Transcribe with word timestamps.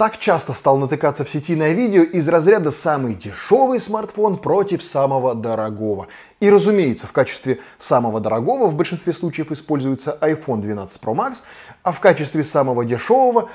так 0.00 0.18
часто 0.18 0.54
стал 0.54 0.78
натыкаться 0.78 1.26
в 1.26 1.28
сети 1.28 1.54
на 1.54 1.74
видео 1.74 2.02
из 2.02 2.26
разряда 2.26 2.70
«самый 2.70 3.14
дешевый 3.14 3.78
смартфон 3.78 4.38
против 4.38 4.82
самого 4.82 5.34
дорогого». 5.34 6.08
И 6.40 6.48
разумеется, 6.48 7.06
в 7.06 7.12
качестве 7.12 7.58
самого 7.78 8.18
дорогого 8.18 8.68
в 8.68 8.76
большинстве 8.76 9.12
случаев 9.12 9.52
используется 9.52 10.16
iPhone 10.22 10.62
12 10.62 11.02
Pro 11.02 11.14
Max, 11.14 11.42
а 11.82 11.92
в 11.92 12.00
качестве 12.00 12.44
самого 12.44 12.86
дешевого 12.86 13.50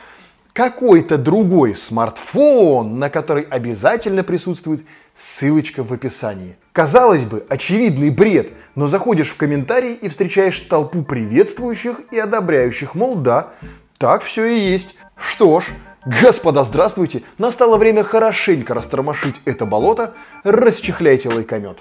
какой-то 0.54 1.18
другой 1.18 1.74
смартфон, 1.74 3.00
на 3.00 3.10
который 3.10 3.42
обязательно 3.42 4.22
присутствует 4.22 4.86
ссылочка 5.18 5.84
в 5.84 5.92
описании. 5.92 6.58
Казалось 6.74 7.24
бы, 7.24 7.44
очевидный 7.50 8.12
бред, 8.12 8.52
но 8.76 8.88
заходишь 8.88 9.32
в 9.32 9.38
комментарии 9.38 9.94
и 9.94 10.10
встречаешь 10.10 10.60
толпу 10.60 11.02
приветствующих 11.02 12.02
и 12.12 12.20
одобряющих, 12.20 12.94
мол, 12.94 13.16
да, 13.16 13.54
так 13.98 14.22
все 14.22 14.46
и 14.46 14.60
есть. 14.60 14.96
Что 15.18 15.62
ж, 15.62 15.66
господа, 16.06 16.64
здравствуйте, 16.64 17.24
настало 17.38 17.78
время 17.78 18.04
хорошенько 18.04 18.74
растормошить 18.74 19.42
это 19.46 19.66
болото, 19.66 20.14
расчехляйте 20.44 21.30
лайкомет. 21.30 21.80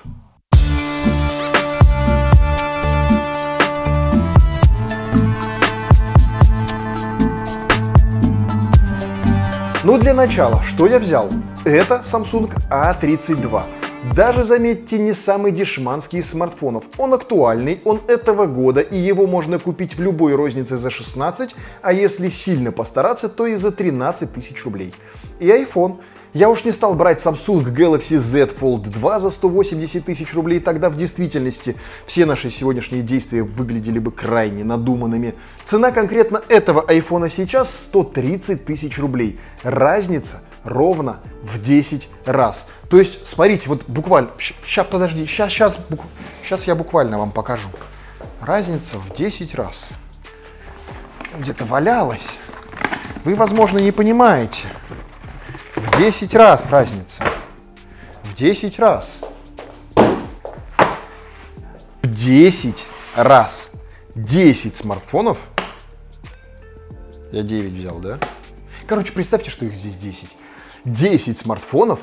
Ну 9.85 9.99
для 9.99 10.15
начала, 10.15 10.63
что 10.63 10.87
я 10.87 10.99
взял? 10.99 11.29
Это 11.65 12.03
Samsung 12.03 12.51
A32. 12.71 13.84
Даже, 14.13 14.45
заметьте, 14.45 14.99
не 14.99 15.13
самый 15.15 15.51
дешманский 15.51 16.19
из 16.19 16.29
смартфонов. 16.29 16.85
Он 16.99 17.15
актуальный, 17.15 17.81
он 17.85 18.01
этого 18.07 18.47
года, 18.47 18.81
и 18.81 18.99
его 18.99 19.27
можно 19.27 19.59
купить 19.59 19.97
в 19.97 20.01
любой 20.01 20.35
рознице 20.35 20.77
за 20.77 20.91
16, 20.91 21.57
а 21.81 21.93
если 21.93 22.29
сильно 22.29 22.71
постараться, 22.71 23.29
то 23.29 23.47
и 23.47 23.57
за 23.57 23.73
13 23.73 24.33
тысяч 24.33 24.63
рублей. 24.65 24.93
И 25.41 25.47
iPhone. 25.49 25.97
Я 26.35 26.51
уж 26.51 26.65
не 26.65 26.73
стал 26.73 26.95
брать 26.95 27.25
Samsung 27.25 27.65
Galaxy 27.73 28.19
Z 28.19 28.51
Fold 28.61 28.91
2 28.91 29.21
за 29.21 29.31
180 29.31 30.05
тысяч 30.05 30.35
рублей, 30.35 30.61
тогда 30.61 30.91
в 30.91 30.97
действительности 30.97 31.77
все 32.07 32.27
наши 32.27 32.51
сегодняшние 32.51 33.03
действия 33.03 33.43
выглядели 33.43 34.01
бы 34.01 34.11
крайне 34.11 34.65
надуманными. 34.65 35.35
Цена 35.65 35.93
конкретно 35.93 36.43
этого 36.49 36.85
iPhone 36.89 37.31
сейчас 37.35 37.73
130 37.75 38.65
тысяч 38.65 38.99
рублей. 38.99 39.39
Разница 39.63 40.43
ровно 40.65 41.21
в 41.43 41.63
10 41.63 42.09
раз. 42.25 42.67
То 42.89 42.99
есть, 42.99 43.27
смотрите, 43.27 43.69
вот 43.69 43.85
буквально, 43.87 44.31
сейчас, 44.39 44.87
подожди, 44.87 45.27
сейчас, 45.27 45.51
сейчас, 45.51 45.79
сейчас 46.43 46.65
я 46.67 46.75
буквально 46.75 47.19
вам 47.19 47.31
покажу. 47.31 47.69
Разница 48.41 48.99
в 48.99 49.15
10 49.15 49.55
раз. 49.55 49.91
Где-то 51.39 51.65
валялась. 51.65 52.31
Вы, 53.25 53.35
возможно, 53.35 53.79
не 53.79 53.93
понимаете. 53.93 54.69
В 55.77 55.97
10 55.99 56.35
раз 56.35 56.71
разница. 56.71 57.25
В 58.23 58.35
10 58.35 58.79
раз. 58.79 59.19
В 62.03 62.15
10 62.15 62.87
раз. 63.17 63.71
10 64.15 64.77
смартфонов. 64.77 65.39
Я 67.33 67.43
9 67.43 67.73
взял, 67.73 67.99
да? 67.99 68.19
Короче, 68.87 69.13
представьте, 69.13 69.51
что 69.51 69.65
их 69.65 69.75
здесь 69.75 69.97
10. 69.97 70.29
10 70.85 71.39
смартфонов 71.39 72.01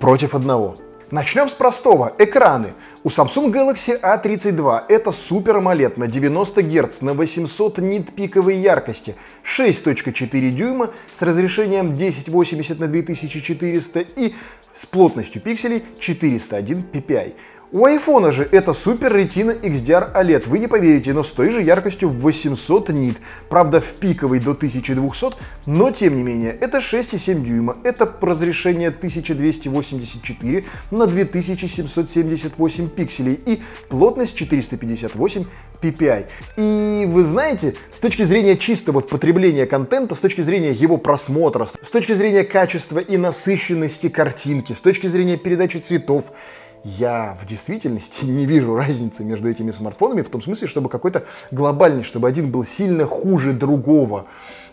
против 0.00 0.34
одного. 0.34 0.76
Начнем 1.10 1.48
с 1.48 1.52
простого. 1.52 2.12
Экраны. 2.18 2.72
У 3.04 3.08
Samsung 3.08 3.52
Galaxy 3.52 4.00
A32 4.00 4.86
это 4.88 5.10
Super 5.10 5.62
AMOLED 5.62 5.92
на 5.96 6.08
90 6.08 6.62
Гц 6.62 7.02
на 7.02 7.12
800 7.14 7.78
нит 7.78 8.12
пиковой 8.14 8.56
яркости, 8.56 9.14
6.4 9.44 10.50
дюйма 10.50 10.90
с 11.12 11.22
разрешением 11.22 11.94
1080 11.94 12.80
на 12.80 12.88
2400 12.88 14.00
и 14.00 14.34
с 14.74 14.86
плотностью 14.86 15.40
пикселей 15.40 15.84
401 16.00 16.84
ppi. 16.92 17.34
У 17.74 17.88
iPhone 17.88 18.30
же 18.30 18.48
это 18.52 18.70
Super 18.70 19.12
Retina 19.12 19.60
XDR 19.60 20.14
OLED, 20.14 20.48
вы 20.48 20.60
не 20.60 20.68
поверите, 20.68 21.12
но 21.12 21.24
с 21.24 21.30
той 21.30 21.50
же 21.50 21.60
яркостью 21.60 22.08
в 22.08 22.20
800 22.20 22.90
нит. 22.90 23.16
Правда, 23.48 23.80
в 23.80 23.94
пиковой 23.94 24.38
до 24.38 24.52
1200, 24.52 25.34
но 25.66 25.90
тем 25.90 26.14
не 26.16 26.22
менее, 26.22 26.52
это 26.52 26.78
6,7 26.78 27.42
дюйма, 27.42 27.76
это 27.82 28.08
разрешение 28.20 28.90
1284 28.90 30.64
на 30.92 31.08
2778 31.08 32.88
пикселей 32.90 33.40
и 33.44 33.60
плотность 33.88 34.36
458 34.36 35.44
PPI. 35.82 36.26
И 36.56 37.06
вы 37.06 37.24
знаете, 37.24 37.74
с 37.90 37.98
точки 37.98 38.22
зрения 38.22 38.56
чисто 38.56 38.92
вот 38.92 39.08
потребления 39.08 39.66
контента, 39.66 40.14
с 40.14 40.20
точки 40.20 40.42
зрения 40.42 40.70
его 40.70 40.96
просмотра, 40.96 41.68
с 41.82 41.90
точки 41.90 42.12
зрения 42.12 42.44
качества 42.44 43.00
и 43.00 43.16
насыщенности 43.16 44.08
картинки, 44.08 44.74
с 44.74 44.78
точки 44.78 45.08
зрения 45.08 45.36
передачи 45.36 45.78
цветов, 45.78 46.26
я 46.84 47.36
в 47.40 47.46
действительности 47.46 48.24
не 48.26 48.46
вижу 48.46 48.76
разницы 48.76 49.24
между 49.24 49.50
этими 49.50 49.70
смартфонами 49.70 50.22
в 50.22 50.28
том 50.28 50.42
смысле, 50.42 50.68
чтобы 50.68 50.88
какой-то 50.88 51.24
глобальный, 51.50 52.02
чтобы 52.02 52.28
один 52.28 52.50
был 52.50 52.64
сильно 52.64 53.06
хуже 53.06 53.52
другого 53.52 54.26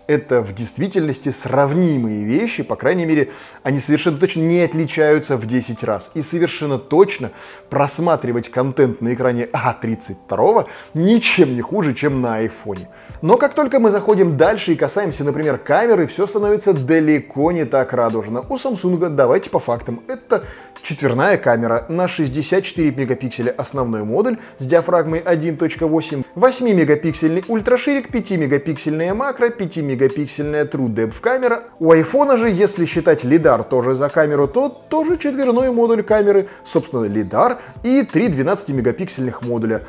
это 0.08 0.42
в 0.42 0.54
действительности 0.54 1.30
сравнимые 1.30 2.24
вещи, 2.24 2.64
по 2.64 2.76
крайней 2.76 3.06
мере, 3.06 3.32
они 3.64 3.80
совершенно 3.80 4.18
точно 4.18 4.42
не 4.42 4.60
отличаются 4.62 5.38
в 5.38 5.46
10 5.46 5.84
раз. 5.84 6.12
И 6.14 6.22
совершенно 6.22 6.78
точно 6.78 7.32
просматривать 7.70 8.50
контент 8.50 9.02
на 9.02 9.14
экране 9.14 9.48
А32 9.54 10.68
ничем 10.94 11.56
не 11.56 11.62
хуже, 11.62 11.94
чем 11.94 12.22
на 12.22 12.36
айфоне. 12.36 12.90
Но 13.22 13.38
как 13.38 13.54
только 13.54 13.80
мы 13.80 13.90
заходим 13.90 14.36
дальше 14.36 14.74
и 14.74 14.76
касаемся, 14.76 15.24
например, 15.24 15.58
камеры, 15.58 16.08
все 16.08 16.28
становится 16.28 16.74
далеко 16.74 17.52
не 17.52 17.66
так 17.66 17.94
радужно. 17.94 18.42
У 18.42 18.56
Samsung, 18.56 19.10
давайте 19.10 19.50
по 19.50 19.60
фактам, 19.60 20.02
это 20.08 20.44
четверная 20.82 21.38
камера 21.38 21.86
на 21.88 22.08
64 22.08 22.92
мегапикселя 22.92 23.54
основной 23.56 24.04
модуль 24.04 24.40
с 24.58 24.66
диафрагмой 24.66 25.20
1.8, 25.20 26.26
8 26.36 26.74
мегапиксельный 26.74 27.44
ультраширик, 27.48 28.12
5 28.12 28.32
мегапиксельная 28.32 29.14
макро, 29.14 29.50
5 29.50 29.78
мегапиксельная 29.78 30.01
мегапиксельная 30.02 30.66
True 30.66 30.88
Depth 30.88 31.22
камера. 31.22 31.64
У 31.80 31.94
iPhone 31.94 32.36
же, 32.38 32.50
если 32.50 32.86
считать 32.86 33.24
лидар 33.24 33.64
тоже 33.64 33.96
за 33.96 34.10
камеру, 34.10 34.48
то 34.48 34.70
тоже 34.70 35.18
четверной 35.18 35.72
модуль 35.72 36.04
камеры, 36.04 36.48
собственно, 36.66 37.06
лидар 37.06 37.60
и 37.84 38.04
три 38.04 38.28
12 38.28 38.70
мегапиксельных 38.70 39.44
модуля. 39.44 39.84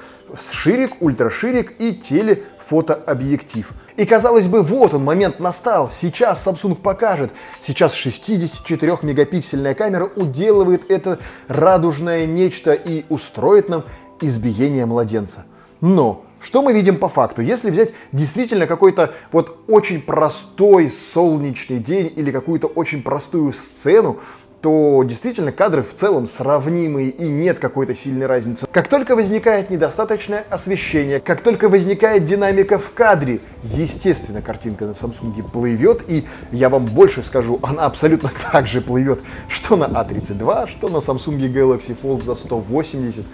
Ширик, 0.51 1.01
ультраширик 1.01 1.75
и 1.79 1.95
телефотообъектив. 1.95 3.71
И 3.97 4.05
казалось 4.05 4.47
бы, 4.47 4.63
вот 4.63 4.95
он, 4.95 5.05
момент 5.05 5.41
настал. 5.41 5.91
Сейчас 5.91 6.47
Samsung 6.47 6.77
покажет. 6.77 7.31
Сейчас 7.63 7.95
64 7.95 8.99
мегапиксельная 9.03 9.75
камера 9.75 10.11
уделывает 10.15 10.91
это 10.91 11.19
радужное 11.49 12.27
нечто 12.27 12.73
и 12.73 13.05
устроит 13.09 13.69
нам 13.69 13.85
избиение 14.21 14.87
младенца. 14.87 15.47
Но 15.81 16.25
что 16.43 16.63
мы 16.63 16.73
видим 16.73 16.97
по 16.97 17.09
факту? 17.09 17.41
Если 17.41 17.71
взять 17.71 17.91
действительно 18.11 18.67
какой-то 18.67 19.15
вот 19.31 19.61
очень 19.69 20.03
простой 20.03 20.91
солнечный 20.91 21.79
день 21.79 22.13
или 22.15 22.31
какую-то 22.31 22.67
очень 22.67 23.03
простую 23.03 23.53
сцену, 23.53 24.19
то 24.63 25.03
действительно 25.05 25.51
кадры 25.51 25.83
в 25.83 25.93
целом 25.93 26.25
сравнимые 26.25 27.11
и 27.11 27.29
нет 27.29 27.59
какой-то 27.59 27.97
сильной 27.97 28.27
разницы. 28.27 28.67
Как 28.71 28.87
только 28.87 29.17
возникает 29.17 29.71
недостаточное 29.71 30.45
освещение, 30.51 31.19
как 31.19 31.43
только 31.43 31.69
возникает 31.69 32.25
динамика 32.25 32.79
в 32.79 32.93
кадре, 32.93 33.41
естественно, 33.65 34.41
картинка 34.41 34.87
на 34.87 34.93
Samsung 34.93 35.51
плывет, 35.51 36.03
и 36.07 36.25
я 36.53 36.69
вам 36.69 36.87
больше 36.87 37.25
скажу, 37.25 37.59
она 37.63 37.87
абсолютно 37.87 38.31
так 38.53 38.69
же 38.69 38.81
плывет, 38.81 39.21
что 39.49 39.75
на 39.75 39.85
A32, 39.85 40.69
что 40.69 40.89
на 40.89 40.99
Samsung 40.99 41.39
Galaxy 41.53 41.97
Fold 42.01 42.23
за 42.23 42.37
180 42.37 43.25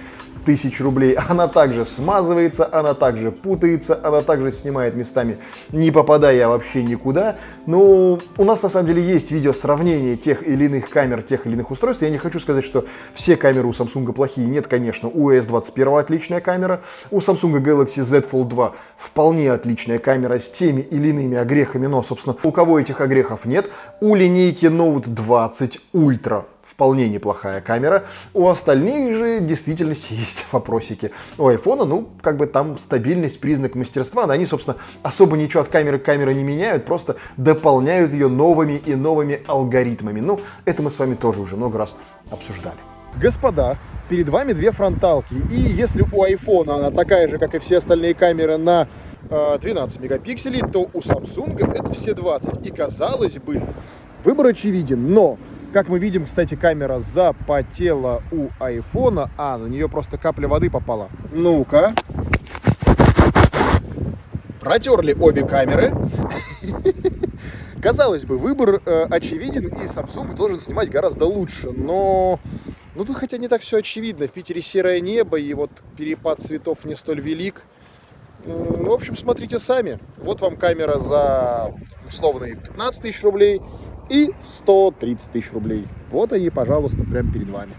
тысяч 0.48 0.81
рублей. 0.81 1.12
Она 1.28 1.47
также 1.47 1.84
смазывается, 1.84 2.66
она 2.72 2.94
также 2.94 3.31
путается, 3.31 4.00
она 4.03 4.22
также 4.22 4.50
снимает 4.50 4.94
местами, 4.94 5.36
не 5.72 5.91
попадая 5.91 6.48
вообще 6.48 6.82
никуда. 6.82 7.36
Но 7.66 8.19
у 8.38 8.44
нас 8.44 8.62
на 8.62 8.70
самом 8.70 8.86
деле 8.86 9.03
есть 9.03 9.31
видео 9.31 9.53
сравнения 9.53 10.16
тех 10.16 10.48
или 10.48 10.65
иных 10.65 10.89
камер, 10.89 11.21
тех 11.21 11.47
или 11.47 11.53
иных 11.53 11.71
устройств. 11.71 12.03
Я 12.03 12.09
не 12.09 12.16
хочу 12.16 12.41
сказать, 12.41 12.65
что 12.65 12.86
все 13.12 13.36
камеры 13.36 13.68
у 13.68 13.72
Samsung 13.72 14.10
плохие. 14.15 14.47
Нет, 14.47 14.68
конечно, 14.68 15.10
у 15.10 15.30
S21 15.30 16.00
отличная 16.00 16.41
камера, 16.41 16.80
у 17.10 17.18
Samsung 17.18 17.62
Galaxy 17.62 18.03
Z 18.03 18.21
Fold 18.33 18.48
2 18.48 18.72
вполне 18.97 19.53
отличная 19.53 19.98
камера 19.98 20.39
с 20.39 20.48
теми 20.48 20.80
или 20.80 21.09
иными 21.09 21.36
огрехами, 21.36 21.89
но, 21.89 22.03
собственно, 22.03 22.36
у 22.42 22.53
кого 22.53 22.80
этих 22.80 23.03
огрехов 23.03 23.45
нет, 23.45 23.68
у 24.00 24.15
линейки 24.15 24.65
Note 24.65 25.10
20 25.10 25.80
Ultra 25.92 26.45
вполне 26.78 27.09
неплохая 27.09 27.60
камера. 27.60 28.04
У 28.34 28.47
остальных 28.47 29.16
же 29.16 29.41
в 29.41 29.47
действительности 29.47 30.13
есть 30.13 30.47
вопросики. 30.53 31.10
У 31.36 31.48
айфона, 31.48 31.84
ну, 31.84 32.09
как 32.22 32.36
бы 32.36 32.47
там 32.47 32.78
стабильность, 32.78 33.41
признак 33.41 33.75
мастерства, 33.75 34.28
но 34.28 34.33
они, 34.33 34.47
собственно, 34.47 34.77
особо 35.03 35.36
ничего 35.36 35.65
от 35.65 35.71
камеры 35.71 35.98
к 35.98 36.04
камере 36.04 36.33
не 36.34 36.45
меняют, 36.45 36.84
просто 36.84 37.16
дополняют 37.36 38.13
ее 38.13 38.28
новыми 38.28 38.75
и 38.75 38.95
новыми 38.95 39.41
алгоритмами. 39.48 40.21
Ну, 40.21 40.39
это 40.66 40.84
мы 40.84 40.92
с 40.92 40.98
вами 41.01 41.16
тоже 41.16 41.41
уже 41.41 41.57
много 41.57 41.78
раз 41.78 41.97
обсуждали. 42.30 42.78
Господа, 43.21 43.77
перед 44.09 44.28
вами 44.28 44.53
две 44.53 44.71
фронталки. 44.71 45.34
И 45.51 45.59
если 45.59 46.03
у 46.03 46.24
iPhone 46.24 46.71
она 46.71 46.92
такая 46.92 47.27
же, 47.27 47.39
как 47.39 47.57
и 47.57 47.59
все 47.59 47.78
остальные 47.78 48.15
камеры 48.15 48.57
на 48.57 48.86
12 49.28 49.98
э, 49.98 50.01
мегапикселей, 50.01 50.60
то 50.60 50.89
у 50.92 51.01
Samsung 51.01 51.59
это 51.59 51.92
все 51.92 52.15
20. 52.15 52.65
И 52.65 52.71
казалось 52.71 53.39
бы, 53.39 53.60
Выбор 54.24 54.47
очевиден, 54.47 55.13
но, 55.13 55.39
как 55.72 55.88
мы 55.88 55.98
видим, 55.98 56.26
кстати, 56.26 56.54
камера 56.54 57.00
запотела 57.00 58.22
у 58.32 58.48
айфона, 58.59 59.30
а 59.36 59.59
на 59.59 59.66
нее 59.66 59.88
просто 59.88 60.18
капля 60.18 60.48
воды 60.48 60.70
попала. 60.70 61.09
Ну-ка. 61.32 61.94
Протерли 64.60 65.15
обе 65.18 65.47
камеры. 65.47 65.92
Казалось 67.82 68.24
бы, 68.24 68.38
выбор 68.38 68.82
э, 68.84 69.06
очевиден, 69.09 69.68
и 69.68 69.86
Samsung 69.86 70.34
должен 70.34 70.59
снимать 70.60 70.91
гораздо 70.91 71.26
лучше, 71.26 71.71
но... 71.71 72.41
Ну, 72.97 73.04
тут 73.04 73.16
хотя 73.16 73.38
не 73.38 73.47
так 73.47 73.60
все 73.60 73.78
очевидно. 73.78 74.26
В 74.26 74.32
Питере 74.32 74.60
серое 74.60 75.00
небо, 75.00 75.38
и 75.38 75.54
вот 75.54 75.71
перепад 75.97 76.41
цветов 76.41 76.84
не 76.84 76.97
столь 76.97 77.21
велик. 77.21 77.62
В 78.44 78.91
общем, 78.91 79.16
смотрите 79.16 79.60
сами. 79.60 80.00
Вот 80.16 80.41
вам 80.41 80.56
камера 80.56 80.98
за 80.98 81.72
условные 82.09 82.56
15 82.56 83.03
тысяч 83.03 83.22
рублей 83.22 83.60
и 84.09 84.33
130 84.60 85.31
тысяч 85.33 85.53
рублей. 85.53 85.87
Вот 86.10 86.33
они, 86.33 86.51
пожалуйста, 86.51 87.05
прямо 87.05 87.33
перед 87.33 87.49
вами. 87.49 87.75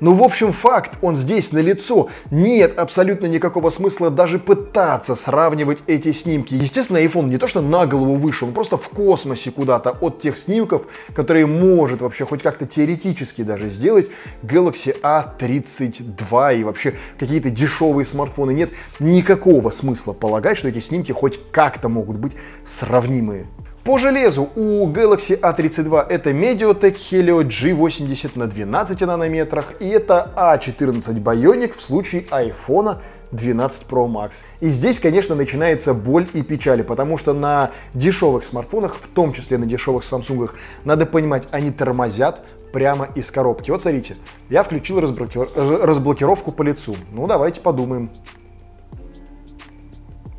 Ну, 0.00 0.12
в 0.12 0.22
общем, 0.22 0.52
факт, 0.52 0.98
он 1.02 1.16
здесь 1.16 1.52
на 1.52 1.60
лицо. 1.60 2.08
Нет 2.30 2.78
абсолютно 2.78 3.26
никакого 3.26 3.70
смысла 3.70 4.10
даже 4.10 4.38
пытаться 4.38 5.14
сравнивать 5.14 5.78
эти 5.86 6.12
снимки. 6.12 6.52
Естественно, 6.54 6.98
iPhone 6.98 7.28
не 7.28 7.38
то 7.38 7.48
что 7.48 7.60
на 7.62 7.86
голову 7.86 8.16
выше, 8.16 8.44
он 8.44 8.52
просто 8.52 8.76
в 8.76 8.88
космосе 8.88 9.50
куда-то 9.50 9.92
от 9.92 10.20
тех 10.20 10.36
снимков, 10.36 10.82
которые 11.14 11.46
может 11.46 12.02
вообще 12.02 12.26
хоть 12.26 12.42
как-то 12.42 12.66
теоретически 12.66 13.42
даже 13.42 13.68
сделать 13.68 14.10
Galaxy 14.42 14.94
A32 15.00 16.60
и 16.60 16.64
вообще 16.64 16.96
какие-то 17.18 17.50
дешевые 17.50 18.04
смартфоны. 18.04 18.50
Нет 18.52 18.72
никакого 18.98 19.70
смысла 19.70 20.12
полагать, 20.12 20.58
что 20.58 20.68
эти 20.68 20.80
снимки 20.80 21.12
хоть 21.12 21.40
как-то 21.50 21.88
могут 21.88 22.16
быть 22.16 22.32
сравнимые. 22.64 23.46
По 23.84 23.98
железу 23.98 24.48
у 24.56 24.88
Galaxy 24.88 25.38
A32 25.38 26.06
это 26.08 26.30
Mediatek 26.30 26.96
Helio 26.96 27.42
G80 27.42 28.30
на 28.34 28.46
12 28.46 29.02
нанометрах 29.02 29.74
и 29.78 29.86
это 29.86 30.32
A14 30.34 31.22
Bionic 31.22 31.76
в 31.76 31.82
случае 31.82 32.22
iPhone 32.30 33.02
12 33.32 33.82
Pro 33.82 34.06
Max. 34.06 34.46
И 34.60 34.70
здесь, 34.70 34.98
конечно, 34.98 35.34
начинается 35.34 35.92
боль 35.92 36.26
и 36.32 36.40
печаль, 36.40 36.82
потому 36.82 37.18
что 37.18 37.34
на 37.34 37.72
дешевых 37.92 38.44
смартфонах, 38.44 38.96
в 38.96 39.06
том 39.08 39.34
числе 39.34 39.58
на 39.58 39.66
дешевых 39.66 40.02
Samsung, 40.02 40.48
надо 40.86 41.04
понимать, 41.04 41.42
они 41.50 41.70
тормозят 41.70 42.40
прямо 42.72 43.10
из 43.14 43.30
коробки. 43.30 43.70
Вот 43.70 43.82
смотрите, 43.82 44.16
я 44.48 44.62
включил 44.62 44.98
разблоки... 44.98 45.38
разблокировку 45.56 46.52
по 46.52 46.62
лицу. 46.62 46.96
Ну, 47.12 47.26
давайте 47.26 47.60
подумаем. 47.60 48.08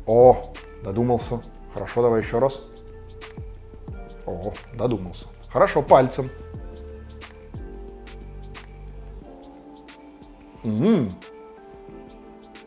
О, 0.04 0.52
додумался. 0.82 1.42
Хорошо, 1.72 2.02
давай 2.02 2.22
еще 2.22 2.40
раз. 2.40 2.60
О, 4.26 4.52
додумался. 4.74 5.26
Хорошо, 5.48 5.82
пальцем. 5.82 6.30
М-м. 10.64 11.14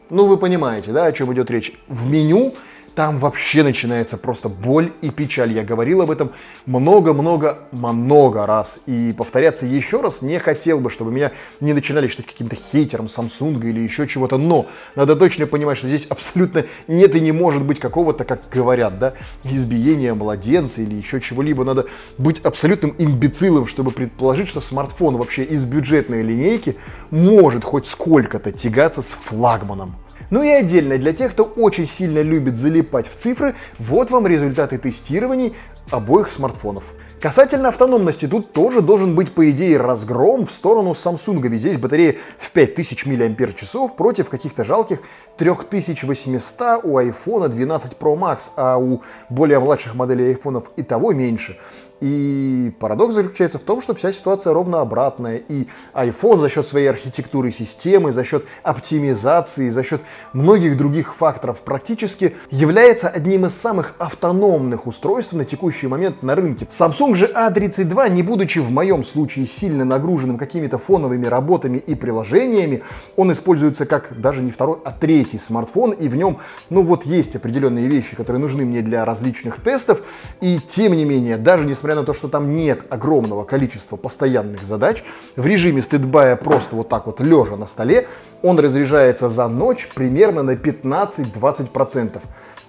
Ну, 0.10 0.26
вы 0.26 0.38
понимаете, 0.38 0.92
да, 0.92 1.06
о 1.06 1.12
чем 1.12 1.34
идет 1.34 1.52
речь. 1.52 1.78
В 1.88 2.10
меню 2.10 2.54
там 3.00 3.18
вообще 3.18 3.64
начинается 3.64 4.18
просто 4.18 4.50
боль 4.50 4.92
и 5.02 5.10
печаль. 5.10 5.54
Я 5.54 5.64
говорил 5.64 6.02
об 6.02 6.12
этом 6.12 6.34
много-много-много 6.66 8.46
раз. 8.46 8.82
И 8.88 9.16
повторяться 9.18 9.66
еще 9.66 10.02
раз 10.02 10.22
не 10.22 10.38
хотел 10.38 10.82
бы, 10.82 10.90
чтобы 10.90 11.10
меня 11.10 11.32
не 11.62 11.72
начинали 11.72 12.10
считать 12.10 12.26
каким-то 12.26 12.58
хейтером 12.58 13.06
Samsung 13.06 13.66
или 13.66 13.80
еще 13.80 14.06
чего-то. 14.06 14.38
Но 14.38 14.68
надо 14.98 15.16
точно 15.16 15.48
понимать, 15.48 15.78
что 15.78 15.88
здесь 15.88 16.08
абсолютно 16.08 16.66
нет 16.90 17.16
и 17.16 17.22
не 17.22 17.32
может 17.32 17.64
быть 17.64 17.80
какого-то, 17.80 18.26
как 18.26 18.42
говорят, 18.52 19.00
да, 19.00 19.14
избиения 19.46 20.14
младенца 20.14 20.82
или 20.82 20.96
еще 20.96 21.22
чего-либо. 21.22 21.64
Надо 21.64 21.86
быть 22.18 22.42
абсолютным 22.42 22.94
имбецилом, 22.98 23.66
чтобы 23.66 23.92
предположить, 23.92 24.50
что 24.50 24.60
смартфон 24.60 25.16
вообще 25.16 25.46
из 25.46 25.64
бюджетной 25.64 26.22
линейки 26.22 26.76
может 27.12 27.64
хоть 27.64 27.88
сколько-то 27.88 28.52
тягаться 28.52 29.02
с 29.02 29.14
флагманом. 29.14 29.96
Ну 30.30 30.44
и 30.44 30.50
отдельно 30.50 30.98
для 30.98 31.14
тех, 31.14 31.32
кто 31.32 31.44
очень 31.44 31.86
сильно 31.86 32.22
любит 32.22 32.56
залипать 32.56 33.08
в 33.08 33.16
цифры, 33.16 33.56
вот 33.80 34.12
вам 34.12 34.28
результаты 34.28 34.78
тестирований 34.78 35.56
обоих 35.90 36.32
смартфонов. 36.32 36.84
Касательно 37.20 37.70
автономности, 37.70 38.28
тут 38.28 38.54
тоже 38.54 38.82
должен 38.82 39.16
быть, 39.16 39.34
по 39.34 39.50
идее, 39.50 39.78
разгром 39.78 40.46
в 40.46 40.52
сторону 40.52 40.92
Samsung, 40.92 41.42
ведь 41.50 41.60
здесь 41.60 41.78
батарея 41.78 42.16
в 42.38 42.52
5000 42.52 43.06
мАч 43.08 43.92
против 43.98 44.30
каких-то 44.30 44.64
жалких 44.64 45.00
3800 45.38 46.86
у 46.86 47.00
iPhone 47.00 47.50
12 47.50 47.94
Pro 48.00 48.18
Max, 48.18 48.52
а 48.56 48.78
у 48.78 49.02
более 49.30 49.60
младших 49.60 49.96
моделей 49.96 50.34
iPhone 50.34 50.64
и 50.78 50.84
того 50.84 51.12
меньше. 51.12 51.58
И 52.02 52.72
парадокс 52.80 53.14
заключается 53.14 53.60
в 53.60 53.64
том, 53.64 53.82
что 53.82 53.94
вся 53.94 54.12
ситуация 54.14 54.54
ровно 54.54 54.82
обратная. 54.82 55.38
И 55.38 55.68
iPhone 55.94 56.40
за 56.40 56.50
счет 56.50 56.68
своей 56.68 56.88
архитектуры 56.88 57.52
системы, 57.52 58.12
за 58.12 58.24
счет 58.24 58.46
оптимизации, 58.64 59.70
за 59.70 59.84
счет 59.84 60.02
многих 60.34 60.78
других 60.78 61.16
факторов 61.16 61.62
практически 61.62 62.36
является 62.52 63.10
одним 63.10 63.46
из 63.46 63.56
самых 63.56 63.96
автономных 64.00 64.88
устройств 64.88 65.34
на 65.34 65.46
текущий 65.46 65.88
момент 65.88 66.24
на 66.24 66.36
рынке. 66.36 66.68
Samsung 66.70 67.16
же 67.16 67.26
A32, 67.26 68.10
не 68.10 68.24
будучи 68.24 68.60
в 68.60 68.72
моем 68.72 69.04
случае 69.04 69.46
сильно 69.46 69.84
нагруженным 69.84 70.38
какими-то 70.38 70.78
фоновыми 70.78 71.26
работами 71.26 71.78
и 71.78 71.96
приложениями, 71.96 72.84
он 73.16 73.32
используется 73.32 73.86
как 73.86 74.20
даже 74.20 74.42
не 74.42 74.52
второй, 74.52 74.78
а 74.86 74.92
третий 74.92 75.38
смартфон, 75.38 75.92
и 75.92 76.08
в 76.08 76.16
нем, 76.16 76.40
ну 76.70 76.82
вот 76.82 77.06
есть 77.06 77.36
определенные 77.36 77.88
вещи, 77.88 78.16
которые 78.16 78.42
нужны 78.42 78.66
мне 78.66 78.82
для 78.82 79.04
различных 79.04 79.62
тестов, 79.62 80.02
и 80.42 80.60
тем 80.60 80.96
не 80.96 81.06
менее, 81.06 81.38
даже 81.38 81.66
несмотря 81.66 81.89
несмотря 81.90 82.02
на 82.02 82.06
то, 82.06 82.14
что 82.14 82.28
там 82.28 82.56
нет 82.56 82.82
огромного 82.92 83.46
количества 83.46 83.96
постоянных 83.98 84.64
задач, 84.64 85.04
в 85.36 85.46
режиме 85.48 85.82
стыдбая 85.82 86.36
просто 86.36 86.76
вот 86.76 86.88
так 86.88 87.08
вот 87.08 87.20
лежа 87.20 87.56
на 87.56 87.66
столе, 87.66 88.08
он 88.44 88.60
разряжается 88.60 89.28
за 89.28 89.48
ночь 89.48 89.90
примерно 89.96 90.44
на 90.44 90.52
15-20%. 90.52 92.22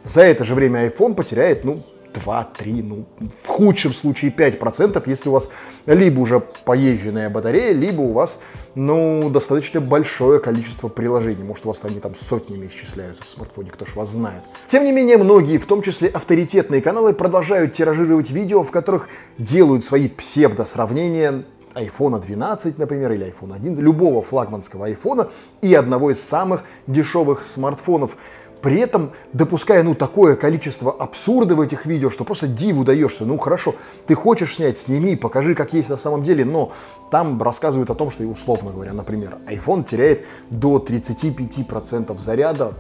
За 0.05 0.23
это 0.23 0.45
же 0.45 0.55
время 0.55 0.87
iPhone 0.87 1.15
потеряет, 1.15 1.65
ну, 1.65 1.83
2-3, 2.13 2.83
ну, 2.83 3.05
в 3.43 3.47
худшем 3.47 3.95
случае 3.95 4.31
5%, 4.31 5.03
если 5.07 5.29
у 5.29 5.33
вас 5.33 5.51
либо 5.87 6.21
уже 6.21 6.41
поезженная 6.41 7.31
батарея, 7.31 7.73
либо 7.73 8.01
у 8.01 8.13
вас, 8.13 8.41
ну, 8.75 9.31
достаточно 9.31 9.81
большое 9.81 10.41
количество 10.41 10.89
приложений. 10.89 11.45
Может, 11.45 11.67
у 11.67 11.69
вас 11.69 11.81
они 11.85 12.01
там 12.01 12.15
сотнями 12.15 12.67
исчисляются 12.67 13.23
в 13.25 13.29
смартфоне, 13.29 13.71
кто 13.71 13.87
ж 13.87 13.95
вас 13.95 14.11
знает. 14.11 14.43
Тем 14.67 14.85
не 14.85 14.93
менее, 14.93 15.19
многие, 15.19 15.59
в 15.59 15.67
том 15.67 15.83
числе 15.83 16.09
авторитетные 16.09 16.83
каналы, 16.83 17.13
продолжают 17.13 17.73
тиражировать 17.73 18.31
видео, 18.31 18.63
в 18.63 18.71
которых 18.71 19.09
делают 19.39 19.85
свои 19.85 20.09
псевдосравнения 20.09 21.45
iPhone 21.75 22.21
12, 22.21 22.79
например, 22.79 23.13
или 23.13 23.27
iPhone 23.27 23.55
1, 23.55 23.79
любого 23.79 24.23
флагманского 24.23 24.91
iPhone 24.91 25.31
и 25.63 25.75
одного 25.75 26.11
из 26.11 26.21
самых 26.21 26.65
дешевых 26.87 27.45
смартфонов 27.45 28.17
при 28.63 28.79
этом 28.79 29.13
допуская, 29.33 29.83
ну, 29.83 29.95
такое 29.95 30.37
количество 30.37 30.93
абсурда 30.93 31.55
в 31.55 31.61
этих 31.61 31.87
видео, 31.87 32.11
что 32.11 32.25
просто 32.25 32.47
диву 32.47 32.85
даешься. 32.85 33.25
Ну, 33.25 33.39
хорошо, 33.39 33.75
ты 34.07 34.15
хочешь 34.15 34.57
снять, 34.57 34.79
сними, 34.79 35.17
покажи, 35.17 35.55
как 35.55 35.73
есть 35.73 35.89
на 35.89 35.97
самом 35.97 36.23
деле, 36.23 36.45
но 36.45 36.73
там 37.11 37.41
рассказывают 37.43 37.91
о 37.91 37.95
том, 37.95 38.11
что, 38.11 38.25
условно 38.25 38.71
говоря, 38.71 38.93
например, 38.93 39.39
iPhone 39.47 39.85
теряет 39.85 40.25
до 40.51 40.79
35% 40.79 42.19
заряда, 42.21 42.75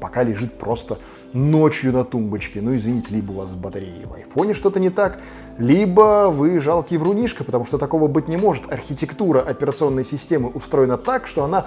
пока 0.00 0.22
лежит 0.22 0.58
просто 0.58 0.98
ночью 1.32 1.92
на 1.92 2.04
тумбочке. 2.04 2.60
Ну, 2.60 2.74
извините, 2.74 3.14
либо 3.14 3.32
у 3.32 3.34
вас 3.36 3.50
с 3.50 3.54
в 3.54 4.14
айфоне 4.14 4.54
что-то 4.54 4.80
не 4.80 4.90
так, 4.90 5.20
либо 5.58 6.30
вы 6.30 6.58
жалкий 6.58 6.96
врунишка, 6.96 7.44
потому 7.44 7.64
что 7.64 7.78
такого 7.78 8.08
быть 8.08 8.28
не 8.28 8.36
может. 8.36 8.72
Архитектура 8.72 9.40
операционной 9.40 10.04
системы 10.04 10.48
устроена 10.48 10.96
так, 10.96 11.26
что 11.26 11.44
она 11.44 11.66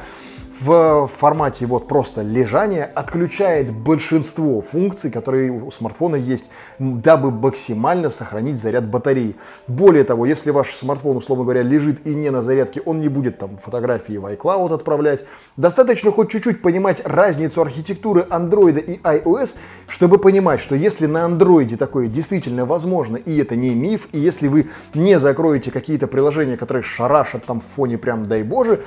в 0.63 1.09
формате 1.17 1.65
вот 1.65 1.87
просто 1.87 2.21
лежания 2.21 2.85
отключает 2.85 3.71
большинство 3.71 4.61
функций, 4.61 5.11
которые 5.11 5.51
у 5.51 5.71
смартфона 5.71 6.15
есть, 6.15 6.45
дабы 6.79 7.31
максимально 7.31 8.09
сохранить 8.09 8.57
заряд 8.57 8.87
батареи. 8.89 9.35
Более 9.67 10.05
того, 10.05 10.25
если 10.25 10.51
ваш 10.51 10.73
смартфон, 10.73 11.17
условно 11.17 11.43
говоря, 11.43 11.63
лежит 11.63 12.07
и 12.07 12.15
не 12.15 12.29
на 12.29 12.41
зарядке, 12.41 12.81
он 12.85 13.01
не 13.01 13.09
будет 13.09 13.39
там 13.39 13.57
фотографии 13.57 14.17
в 14.17 14.25
iCloud 14.25 14.73
отправлять. 14.73 15.25
Достаточно 15.57 16.11
хоть 16.11 16.31
чуть-чуть 16.31 16.61
понимать 16.61 17.01
разницу 17.05 17.61
архитектуры 17.61 18.21
Android 18.21 18.79
и 18.79 18.99
iOS, 19.01 19.55
чтобы 19.87 20.17
понимать, 20.17 20.61
что 20.61 20.75
если 20.75 21.07
на 21.07 21.25
Android 21.25 21.75
такое 21.75 22.07
действительно 22.07 22.65
возможно, 22.65 23.17
и 23.17 23.37
это 23.37 23.57
не 23.57 23.75
миф, 23.75 24.07
и 24.13 24.19
если 24.19 24.47
вы 24.47 24.69
не 24.93 25.19
закроете 25.19 25.71
какие-то 25.71 26.07
приложения, 26.07 26.55
которые 26.55 26.83
шарашат 26.83 27.45
там 27.45 27.59
в 27.59 27.65
фоне 27.75 27.97
прям 27.97 28.25
дай 28.25 28.43
боже, 28.43 28.83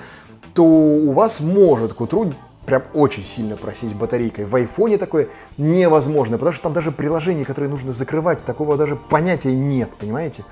то 0.56 0.64
у 0.64 1.12
вас 1.12 1.40
может 1.40 1.92
к 1.92 2.00
утру 2.00 2.32
прям 2.64 2.82
очень 2.94 3.24
сильно 3.24 3.56
просить 3.56 3.94
батарейкой. 3.94 4.46
В 4.46 4.56
айфоне 4.56 4.96
такое 4.96 5.28
невозможно, 5.58 6.38
потому 6.38 6.52
что 6.54 6.64
там 6.64 6.72
даже 6.72 6.92
приложения, 6.92 7.44
которые 7.44 7.70
нужно 7.70 7.92
закрывать, 7.92 8.42
такого 8.44 8.76
даже 8.76 8.96
понятия 8.96 9.54
нет, 9.54 9.90
понимаете? 10.00 10.44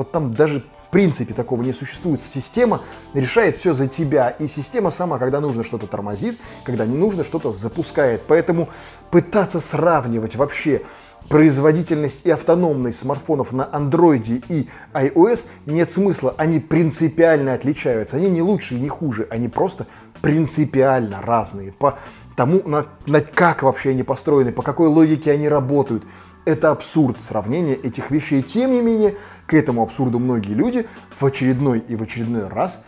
Вот 0.00 0.12
там 0.12 0.32
даже 0.32 0.64
в 0.82 0.88
принципе 0.88 1.34
такого 1.34 1.62
не 1.62 1.74
существует. 1.74 2.22
Система 2.22 2.80
решает 3.12 3.58
все 3.58 3.74
за 3.74 3.86
тебя. 3.86 4.30
И 4.30 4.46
система 4.46 4.90
сама, 4.90 5.18
когда 5.18 5.40
нужно 5.40 5.62
что-то 5.62 5.86
тормозит, 5.86 6.40
когда 6.64 6.86
не 6.86 6.96
нужно 6.96 7.22
что-то 7.22 7.52
запускает. 7.52 8.22
Поэтому 8.26 8.70
пытаться 9.10 9.60
сравнивать 9.60 10.36
вообще 10.36 10.80
производительность 11.28 12.24
и 12.24 12.30
автономность 12.30 12.98
смартфонов 12.98 13.52
на 13.52 13.68
Android 13.70 14.42
и 14.48 14.70
iOS 14.94 15.48
нет 15.66 15.90
смысла. 15.90 16.34
Они 16.38 16.60
принципиально 16.60 17.52
отличаются. 17.52 18.16
Они 18.16 18.30
не 18.30 18.40
лучше 18.40 18.76
и 18.76 18.80
не 18.80 18.88
хуже. 18.88 19.28
Они 19.28 19.48
просто 19.48 19.86
принципиально 20.22 21.20
разные. 21.20 21.72
По 21.72 21.98
тому, 22.36 22.66
на, 22.66 22.86
на 23.04 23.20
как 23.20 23.62
вообще 23.62 23.90
они 23.90 24.02
построены, 24.02 24.50
по 24.50 24.62
какой 24.62 24.88
логике 24.88 25.30
они 25.30 25.46
работают. 25.46 26.04
Это 26.50 26.72
абсурд 26.72 27.20
сравнения 27.20 27.74
этих 27.74 28.10
вещей. 28.10 28.42
Тем 28.42 28.72
не 28.72 28.80
менее, 28.80 29.14
к 29.46 29.54
этому 29.54 29.84
абсурду 29.84 30.18
многие 30.18 30.54
люди 30.54 30.88
в 31.20 31.24
очередной 31.24 31.78
и 31.78 31.94
в 31.94 32.02
очередной 32.02 32.48
раз 32.48 32.82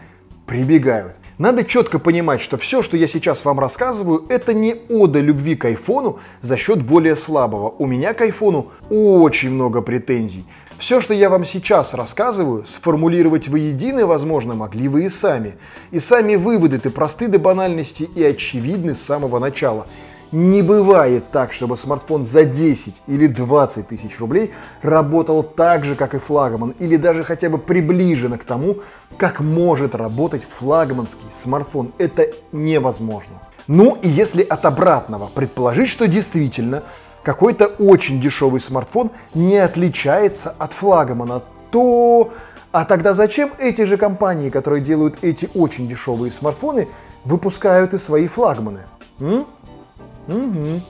прибегают. 0.49 1.15
Надо 1.39 1.65
четко 1.65 2.01
понимать, 2.01 2.41
что 2.41 2.57
все, 2.57 2.83
что 2.83 2.97
я 2.97 3.07
сейчас 3.07 3.45
вам 3.45 3.61
рассказываю, 3.61 4.27
это 4.29 4.53
не 4.53 4.75
ода 4.89 5.21
любви 5.21 5.55
к 5.55 5.67
айфону 5.67 6.19
за 6.41 6.57
счет 6.57 6.83
более 6.83 7.15
слабого. 7.15 7.69
У 7.69 7.87
меня 7.87 8.15
к 8.15 8.23
айфону 8.23 8.73
очень 8.91 9.51
много 9.51 9.81
претензий. 9.81 10.45
Все, 10.77 11.01
что 11.01 11.15
я 11.15 11.31
вам 11.31 11.45
сейчас 11.45 11.95
рассказываю, 11.95 12.65
сформулировать 12.67 13.47
воедино, 13.47 14.07
возможно, 14.07 14.55
могли 14.55 14.89
вы 14.89 15.05
и 15.05 15.09
сами. 15.09 15.55
И 15.93 16.01
сами 16.01 16.35
выводы-то 16.35 16.91
просты 16.91 17.29
до 17.29 17.39
банальности 17.39 18.09
и 18.17 18.25
очевидны 18.25 18.95
с 18.97 19.01
самого 19.01 19.39
начала. 19.39 19.87
Не 20.33 20.63
бывает 20.63 21.31
так, 21.31 21.53
чтобы 21.53 21.77
смартфон 21.77 22.25
за 22.25 22.45
10 22.45 23.03
или 23.07 23.27
20 23.27 23.89
тысяч 23.89 24.19
рублей 24.19 24.53
работал 24.81 25.43
так 25.43 25.85
же, 25.85 25.95
как 25.95 26.15
и 26.15 26.19
флагман, 26.19 26.75
или 26.79 26.97
даже 26.97 27.23
хотя 27.23 27.51
бы 27.51 27.59
приближенно 27.59 28.39
к 28.39 28.45
тому, 28.45 28.79
как 29.19 29.41
может 29.41 29.95
работать 29.95 30.43
флагманский 30.49 31.29
смартфон. 31.37 31.93
Это 31.99 32.29
невозможно. 32.51 33.43
Ну 33.67 33.99
и 34.01 34.09
если 34.09 34.43
от 34.43 34.65
обратного 34.65 35.29
предположить, 35.33 35.91
что 35.91 36.09
действительно 36.09 36.83
какой-то 37.23 37.67
очень 37.67 38.19
дешевый 38.19 38.61
смартфон 38.61 39.11
не 39.35 39.59
отличается 39.59 40.55
от 40.59 40.73
флагмана, 40.73 41.43
то... 41.71 42.33
А 42.73 42.87
тогда 42.87 43.13
зачем 43.13 43.51
эти 43.59 43.83
же 43.83 43.99
компании, 43.99 44.49
которые 44.49 44.83
делают 44.83 45.19
эти 45.21 45.51
очень 45.55 45.87
дешевые 45.89 46.33
смартфоны, 46.33 46.89
выпускают 47.23 47.93
и 47.93 47.99
свои 47.99 48.29
флагманы? 48.29 48.85
М? 49.21 49.47
Uhum. 50.29 50.81